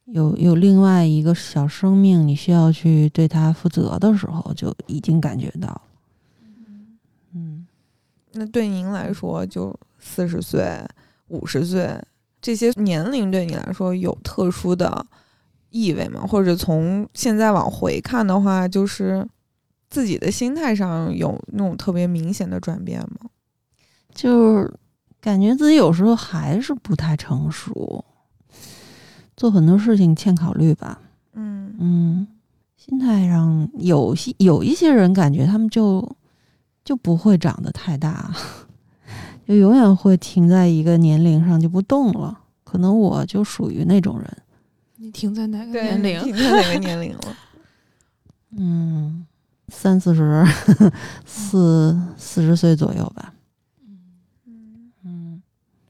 [0.07, 5.83] 有有另外一个小生命，你需要去对他负责的时候，就已经感觉到了。
[7.35, 7.65] 嗯，
[8.33, 10.67] 那对您来说，就四十岁、
[11.29, 11.97] 五十岁
[12.43, 15.07] 这些年龄对你来说有特殊的
[15.71, 16.27] 意味吗？
[16.27, 19.25] 或者从现在往回看的话，就是
[19.89, 23.26] 自己的心态上有那种特别明显的转变吗？
[24.17, 24.75] 就是
[25.21, 28.05] 感觉自己有时候还是不太成熟，
[29.37, 30.99] 做很多事情欠考虑吧。
[31.35, 32.27] 嗯嗯，
[32.77, 36.17] 心态上有些有一些人感觉他们就
[36.83, 38.35] 就不会长得太大，
[39.47, 42.41] 就永远会停在一个年龄上就不动了。
[42.65, 44.37] 可能我就属于那种人，
[44.97, 46.23] 你停在哪个，年龄？
[46.25, 47.37] 停在哪个年龄了？
[48.59, 49.27] 嗯，
[49.69, 50.45] 三四十
[51.25, 53.35] 四四十岁左右吧。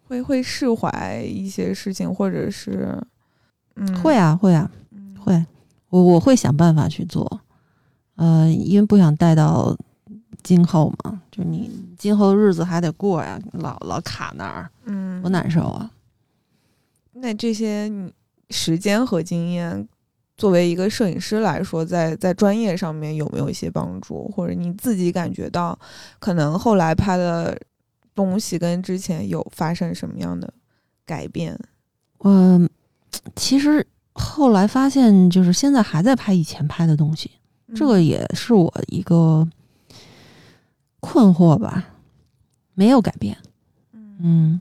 [0.08, 2.96] 嗯，嗯，会会释怀一些事情，或者是
[3.76, 5.44] 嗯，会啊会啊嗯会，
[5.90, 7.40] 我我会想办法去做，
[8.16, 9.76] 呃，因为不想带到
[10.42, 15.90] 今后嘛，就你今后日子还得过呀，老老卡那儿，嗯，多难受啊。
[17.12, 17.90] 那这些
[18.50, 19.88] 时间和经验，
[20.36, 25.78] 作为一个摄影师来说，在在专业上面有没有一些帮助，或者你自己感觉到，
[26.18, 27.58] 可能后来拍的
[28.16, 30.52] 东西跟之前有发生什么样的
[31.04, 31.56] 改变？
[32.24, 32.68] 嗯，
[33.36, 37.30] 其实后来发现，就是现在还在拍以前拍的东西，
[37.74, 39.46] 这个也是我一个
[40.98, 41.84] 困惑吧，
[42.74, 43.36] 没有改变。
[43.92, 44.60] 嗯嗯，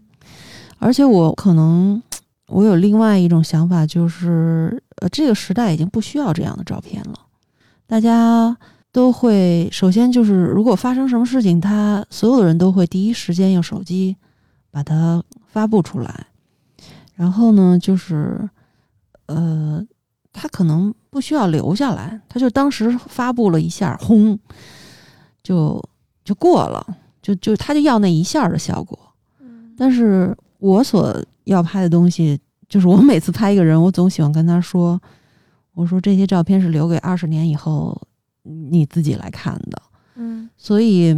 [0.78, 2.04] 而且我可能
[2.48, 7.20] 我有另外一种想法，就是呃，这个时代已经不需要这样的照片了，
[7.88, 8.56] 大家
[8.96, 14.16] 都会首先就是如果发生什么事情，他所有的人都会第一时间用手机
[14.72, 16.28] 把它发布出来，
[17.14, 18.50] 然后呢，就是
[19.26, 19.86] 呃，
[20.32, 24.40] 他可能不需要留下来，他就当时发布了一下，轰，
[25.44, 25.84] 就
[26.24, 28.98] 就过了，就就他就要那一下的效果。
[29.78, 34.98] 但是我所要拍的东西，就是我每次拍一个人，我总喜欢跟他说
[35.76, 38.02] ：“我说这些照片是留给二十年以后
[38.46, 39.82] 你自己来看的。
[40.16, 41.14] 嗯”所以，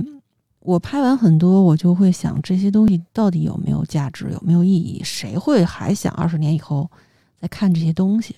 [0.59, 5.01] 我拍完很多，我就会想这些东西到底有没有价值，有没有意义？
[5.03, 6.89] 谁会还想二十年以后
[7.39, 8.35] 再看这些东西？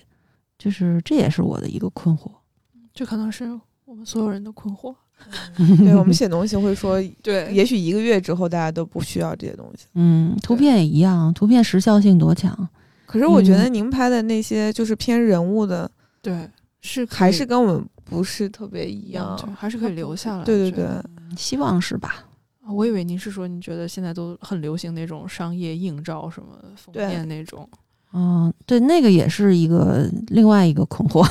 [0.58, 2.30] 就是这也是我的一个困惑。
[2.92, 4.94] 这可能是我们所有人的困惑。
[5.84, 9.84] 对我们写东西会说， 对也许一个月之后大家都不需要这些东西。
[9.94, 12.68] 嗯，图片也一样，图片时效性多强。
[13.04, 15.90] 可是我觉得嗯您拍的那些就是偏人物的，
[16.22, 16.48] 对，
[16.80, 19.38] 是还是跟我们不是特别一样。
[19.40, 20.44] 对还是可以留下来。
[20.44, 20.86] 对对对，
[21.36, 22.26] 希望是吧？
[22.62, 27.68] 啊我以为您是说，您觉得现在都很流行那种商业硬照什么封面那种。
[28.12, 31.24] 嗯，对，那个也是一个另外一个困惑。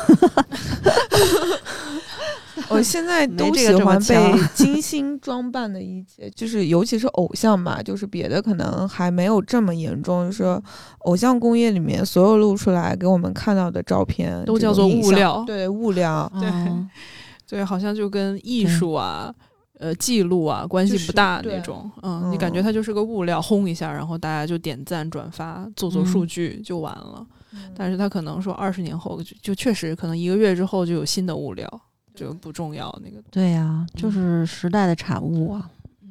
[2.69, 4.15] 我 现在都喜欢被
[4.53, 10.61] 精心装扮的一些，就是尤其是偶像吧，就是别的可能还没有这么严重，就是
[10.99, 16.89] 偶像工业里面所有露出来给我们看到的照片都叫做物料对物料，对嗯
[17.47, 19.33] 对，好像就跟艺术啊、
[19.79, 21.89] 呃记录啊关系不大那种。
[22.03, 27.25] 嗯，你感觉嗯它就是个物料，轰一下，然后大家就点赞、转发，做做数嗯据就完了。
[27.53, 31.81] 嗯但是它可能说二十年后就就确实可能一个月之后就有新的物料，
[32.13, 33.21] 就不重要那个。
[33.31, 35.69] 对呀、就嗯是时代的产物啊。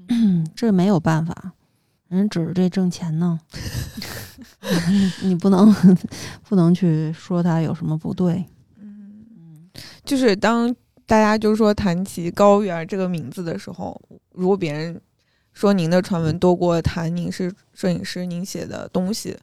[0.08, 1.52] 嗯 这没有办法，
[2.08, 3.38] 人指着这挣钱呢，
[5.22, 5.70] 你你不能
[6.48, 8.44] 不能去说他有什么不对。
[8.80, 9.68] 嗯，
[10.04, 10.74] 就是当
[11.04, 14.00] 大家就是说谈起高原这个名字的时候，
[14.32, 14.98] 如果别人
[15.52, 19.36] 说您的传闻多过谈您是摄影师，您写的东西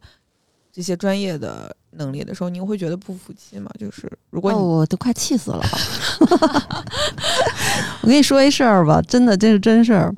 [0.72, 3.70] 这些专业的能力的时候，您会觉得不服气吗？
[3.80, 5.64] 就是如果你、哦，我都快气死了。
[8.02, 10.14] 我跟你说一事儿吧，真的，这是真事儿。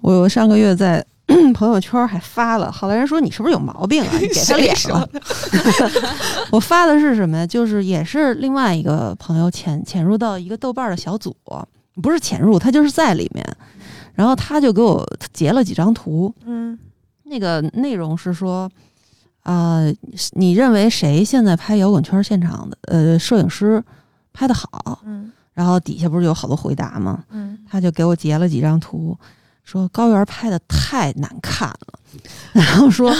[0.00, 1.04] 我我上个月在
[1.54, 4.10] 朋友圈还发了，好多人说你是不是有毛病啊？
[4.20, 5.08] 你给他脸了。
[6.50, 7.46] 我发的是什么呀？
[7.46, 11.34] 就是也是另外一个朋友潜潜入到一个豆瓣儿的小组，
[12.02, 13.46] 不是潜入，他就是在里面，
[14.14, 16.78] 然后他就给我截了几张图，嗯
[17.24, 18.70] 那个内容是说，
[19.42, 19.82] 啊、
[20.32, 23.82] 你认为谁现在拍摇滚圈现场的呃摄影师
[24.32, 25.00] 拍的好？
[25.04, 25.30] 嗯。
[25.52, 27.24] 然后底下不是有好多回答吗？
[27.30, 27.58] 嗯。
[27.68, 29.16] 他就给我截了几张图，
[29.64, 31.98] 说高原拍的太难看了，
[32.52, 33.14] 然后说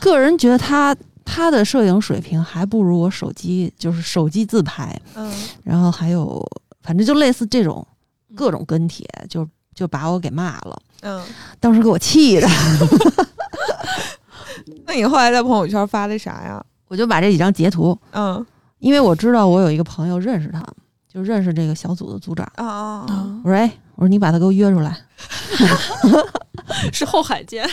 [0.00, 5.32] 个人觉得他他的摄影水平还不如我手机，就是手机自拍，嗯。
[5.62, 6.44] 然后还有
[6.82, 7.86] 反正就类似这种
[8.34, 11.22] 各种跟帖，就就把我给骂了，嗯，
[11.60, 12.48] 当时给我气的，
[14.86, 16.64] 那你后来在朋友圈发的啥呀？
[16.88, 18.44] 我就把这几张截图，嗯
[18.78, 20.64] 因为我知道我有一个朋友认识他，
[21.12, 22.46] 就认识这个小组的组长。
[22.56, 23.12] 啊啊啊！
[23.12, 24.96] 啊我说：“哎，我说你把他给我约出来。
[26.92, 27.68] 是后海见，”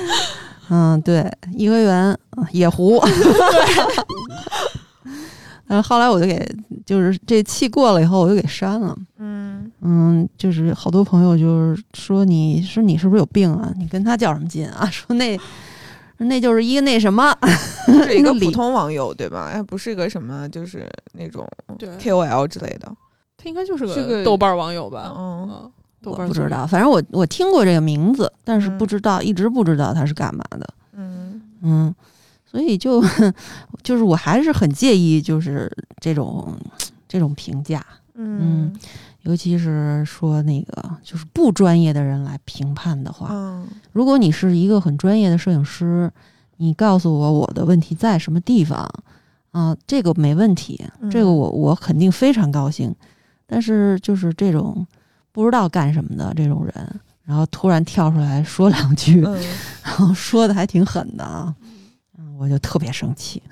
[0.70, 2.98] 嗯，对，颐和园、呃野湖。
[5.68, 6.44] 嗯后后来我就给，
[6.84, 8.96] 就是这气过了以后，我就给删了。
[9.18, 13.72] 嗯嗯，就是好多朋友就是说你说你是不是有病啊？
[13.78, 14.84] 你跟他较什么劲啊？
[14.90, 15.38] 说那
[16.26, 17.36] 那就是一个那什么，
[18.04, 19.50] 是一个普通网友对吧？
[19.52, 21.46] 哎，不是个什么，就是那种
[21.78, 22.90] KOL 之类的。
[23.36, 25.12] 他应该就是是个个豆瓣网友吧？
[25.16, 30.68] 嗯嗯，豆我瓣不知道，反正我我听过这个名字，但是嗯不知道，一直不知道他是干嘛的。
[30.92, 31.94] 嗯嗯，
[32.44, 33.02] 所以就
[33.82, 36.54] 就是我还是很介意，就是这种
[37.08, 37.82] 这种评价，
[38.14, 38.70] 嗯
[39.22, 46.10] 尤其是说那个就是不专业的人来评判的话，嗯如果你是一个很专业的摄影师，
[46.56, 48.88] 你告诉我我的问题在什么地方
[49.52, 52.94] 啊、这个没问题，这个嗯我我肯定非常高兴。
[53.46, 54.86] 但是就是这种
[55.32, 59.34] 不知道干什么的这种人，然后突然跳出来说两句，嗯，
[59.82, 61.52] 然后说的还挺狠的啊，
[62.16, 63.42] 嗯，我就特别生气。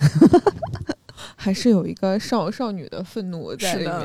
[1.36, 4.00] 还是有一个少少女的愤怒在里面，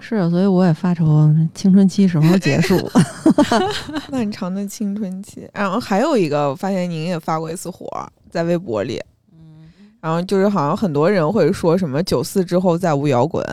[0.00, 0.30] 是的啊。
[0.30, 2.90] 所以我也发愁青春期什么时候结束。
[4.10, 5.48] 漫长的青春期。
[5.54, 7.86] 然后还有一个，我发现您也发过一次火
[8.30, 9.00] 在微博里，
[9.32, 9.68] 嗯
[10.00, 13.44] 然后就是好像很多人会说什么九四之后再无摇滚，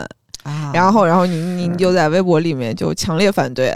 [0.43, 3.73] 啊，然后然后您您就在微博里面就强烈反对。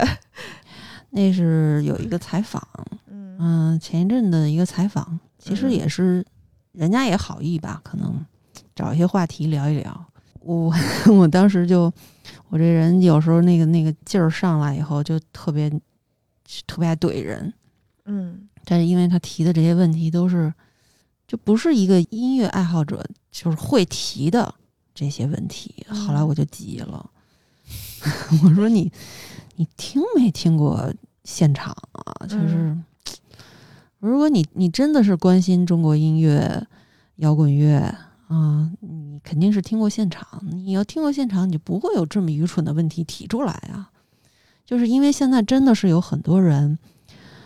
[1.10, 2.60] 那是有一个采访，
[3.08, 6.24] 嗯嗯，前一阵的一个采访，其实嗯也是
[6.72, 8.12] 人家也好意吧，可能
[8.74, 10.06] 找一些话题聊一聊。
[10.40, 10.72] 我
[11.16, 11.92] 我当时就
[12.48, 15.70] 我这人有时候那个那个劲儿上来以后，就特别
[16.66, 17.52] 特别爱怼人。
[18.06, 20.52] 嗯但是因为他提的这些问题都是，
[21.26, 24.54] 就不是一个音乐爱好者就是会提的
[24.94, 25.84] 这些问题。
[25.88, 27.10] 后来嗯我就急了，
[28.44, 28.90] 我说你
[29.56, 30.92] 你听没听过
[31.24, 32.26] 现场啊？
[32.26, 32.76] 就是、
[33.98, 36.66] 如果你你真的是关心中国音乐、
[37.16, 37.94] 摇滚乐
[38.28, 40.42] 啊，你肯定是听过现场。
[40.50, 43.90] 你要听过现场，你就不会有这么愚蠢的问题提出来啊。
[44.64, 46.78] 就是因为现在真的是有很多人，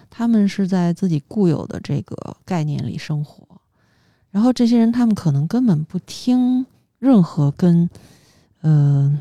[0.08, 3.60] 他们是在自己固有的这个概念里生活，
[4.30, 6.64] 然后这些人他们可能根本不听
[6.98, 7.90] 任何跟
[8.60, 9.18] 呃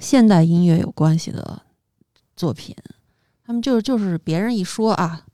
[0.00, 1.62] 现代音乐有关系的
[2.36, 2.76] 作品，
[3.42, 5.25] 他们就就是别人一说啊，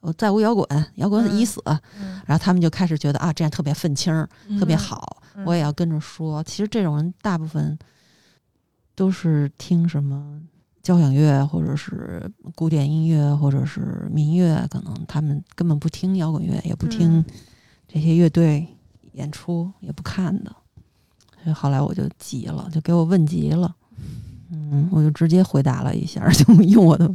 [0.00, 1.62] 我再无摇滚，摇滚已死，
[1.98, 4.28] 嗯然后他们就开始觉得啊这样特别愤青儿，
[4.58, 6.42] 特别嗯好，我也要跟着说。
[6.44, 7.78] 其实这种人大部分
[8.94, 10.40] 都是听什么
[10.82, 17.24] 交响乐，或者是古典音乐，或者是民乐，可能他们根本不听摇滚乐，也不听嗯
[17.86, 18.66] 这些乐队
[19.12, 20.54] 演出，也不看的。
[21.42, 23.74] 所以后来我就急了，就给我问急了。
[24.50, 27.10] 嗯，我就直接回答了一下，就用我的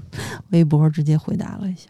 [0.49, 1.89] 微博直接回答了一下。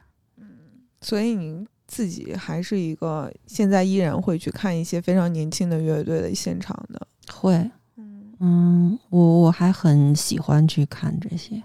[1.06, 7.08] 所以您自己还是一个现在依然会去看一些非常年轻的乐队的现场的。
[7.32, 7.54] 会，
[7.96, 11.62] 嗯嗯，我我还很喜欢去看这些，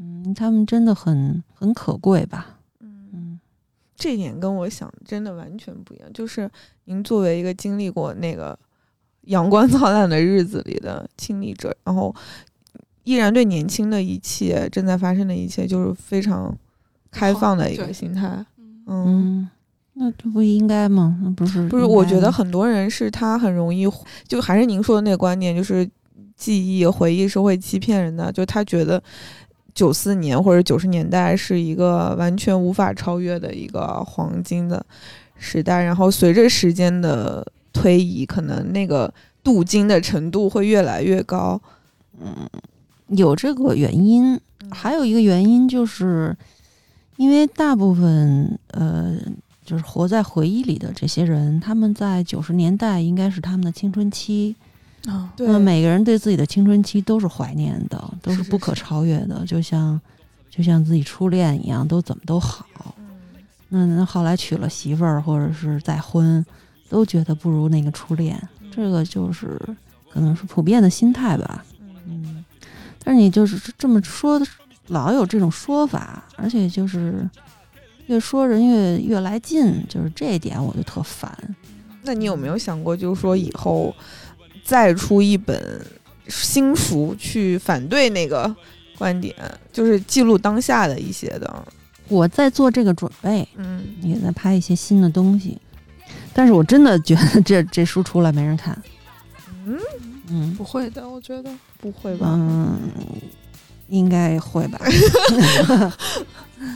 [0.00, 3.40] 嗯，他们真的很很可贵吧，嗯，嗯
[3.94, 6.12] 这一点跟我想真的完全不一样。
[6.12, 6.50] 就是
[6.86, 8.58] 您作为一个经历过那个
[9.26, 12.12] 阳光灿烂的日子里的亲历者，然后
[13.04, 16.52] 依然对年轻的一切正在发生的一切就是非常
[17.10, 18.44] 开放的一个心态。
[18.86, 19.48] 嗯
[19.94, 21.18] 那这不应该吗？
[21.22, 23.86] 那不是不是，我觉得很多人是他很容易，
[24.26, 25.88] 就还是您说的那个观点，就是
[26.36, 29.02] 记忆回忆是会欺骗人的，就他觉得。
[29.72, 34.84] 九四年或者九十年代是一个完全无法超越的一个黄金的
[35.38, 39.10] 时代，然后随着时间的推移，可能那个
[39.44, 41.58] 镀金的程度会越来越高。
[42.20, 42.34] 嗯
[43.06, 44.38] 有这个原因，
[44.72, 46.36] 还有一个原因就是，
[47.20, 49.14] 因为大部分呃，
[49.62, 54.56] 就是活在回忆里的这些人，他们在九十年代应该是他们的青春期。
[55.06, 60.00] 啊，对那么每个人对自己的青春期都是怀念的，都是不可超越的，就像
[60.48, 62.64] 就像自己初恋一样，都怎么都好。
[63.68, 66.42] 那那后来娶了媳妇儿，或者是再婚，
[66.88, 68.42] 都觉得不如那个初恋。
[68.70, 69.60] 这个就是
[70.10, 71.62] 可能是普遍的心态吧。
[72.06, 72.42] 嗯，
[73.04, 74.46] 但是你就是这么说的，
[74.90, 77.28] 老有这种说法，而且就是
[78.06, 81.32] 越说人越越来劲，就是这一点我就特烦。
[82.02, 83.94] 那你有没有想过，就是说以后
[84.64, 85.84] 再出一本
[86.28, 88.54] 新书去反对那个
[88.96, 89.34] 观点，
[89.72, 91.64] 就是记录当下的一些的，
[92.08, 95.58] 我在做这个准备，嗯，也在拍一些新的东西，
[96.32, 98.76] 但是我真的觉得这这书出来没人看。
[99.66, 99.78] 嗯，
[100.28, 102.28] 嗯不会的，我觉得不会吧？
[102.30, 102.78] 嗯，
[103.90, 104.80] 应该会吧。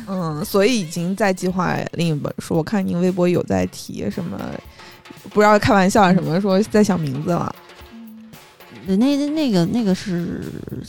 [0.06, 2.54] 嗯，所以已经在计划另一本书。
[2.56, 4.38] 我看您微博有在提什么，
[5.30, 7.54] 不知道开玩笑什么，说在想名字了。
[8.86, 10.42] 那那那个那个是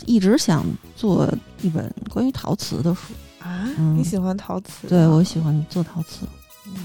[0.06, 0.66] 一直想
[0.96, 1.30] 做
[1.62, 3.14] 一本关于陶瓷的书。
[3.40, 4.88] 啊，嗯你喜欢陶瓷？
[4.88, 6.26] 对，我喜欢做陶瓷，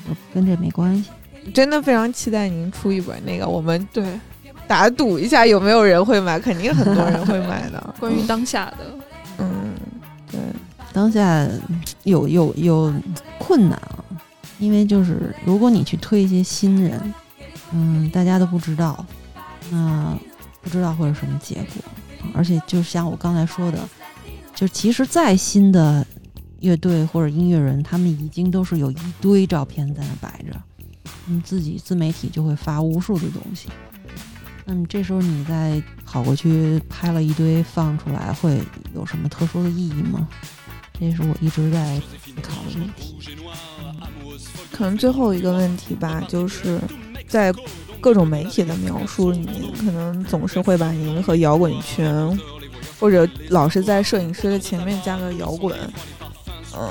[0.09, 1.11] 我跟这没关系。
[1.55, 4.05] 真的非常期待您出一本那个，我们对
[4.69, 7.83] 打赌一下有没有人会买，肯定很多人会买的。
[7.99, 8.95] 关于当下的，
[9.41, 9.75] 嗯，
[10.31, 10.41] 对，
[10.93, 11.49] 当下
[12.05, 12.93] 有有有
[13.39, 14.05] 困难啊，
[14.59, 17.15] 因为就是如果你去推一些新人，
[17.73, 19.05] 嗯，大家都不知道，
[19.71, 20.17] 那
[20.61, 21.83] 不知道会是什么结果。
[22.35, 23.79] 而且就像我刚才说的，
[24.55, 26.07] 就其实再新的
[26.61, 30.55] 乐队或者音乐人，他们已经都是有一堆照片在那摆着，
[31.29, 33.69] 嗯，自己自媒体就会发无数的东西。
[34.65, 38.61] 那么这时候你再跑过去拍了一堆放出来，会
[38.95, 40.29] 有什么特殊的意义吗？
[40.99, 43.17] 这是我一直在思考的问题。
[44.71, 46.81] 可能最后一个问题吧，就是
[47.27, 47.53] 在
[48.01, 52.39] 各种媒体的描述里面，可能总是会把您和摇滚圈，
[52.99, 55.77] 或者老是在摄影师的前面加个摇滚，
[56.75, 56.91] 嗯，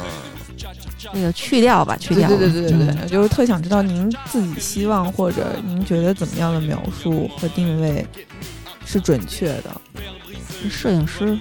[1.14, 2.28] 那个去掉吧，去掉。
[2.28, 8.06] 对对对对对，嗯就是特想知道您自己希望或者您觉得怎么样的描述和定位
[8.86, 9.70] 是准确的
[10.70, 11.38] 摄影师，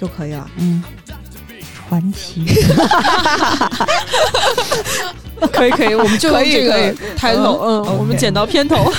[0.00, 0.48] 就可以了。
[0.58, 0.82] 嗯，
[1.88, 2.44] 传奇。
[5.52, 8.92] 可以可以，我们就用可以这个可以抬头，嗯我们剪到片头。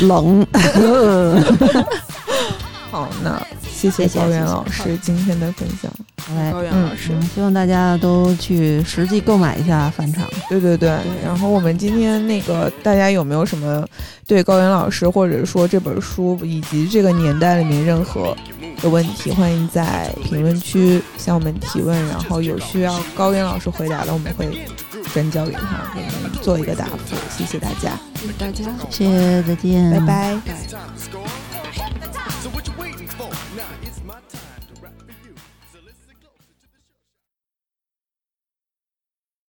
[0.00, 0.44] 冷。
[2.90, 3.40] 好，那
[3.74, 5.92] 谢谢高原老师今天的分享。
[6.26, 10.26] 好嘞高原嗯老师嗯，希望大家都去实际购买一下返场。
[10.48, 10.88] 对对对，
[11.22, 13.86] 然后我们今天那个大家有没有什么
[14.26, 18.34] 对高原老师或者说这本书以及这个年代里面任何
[18.80, 24.66] 的问题，欢迎在评论区向我们提问，然后有需要高原老师回答的，我们会
[25.12, 27.16] 转交给他，给您做一个答复。
[27.36, 31.53] 谢谢大家，谢谢大家，谢谢，再见，拜拜。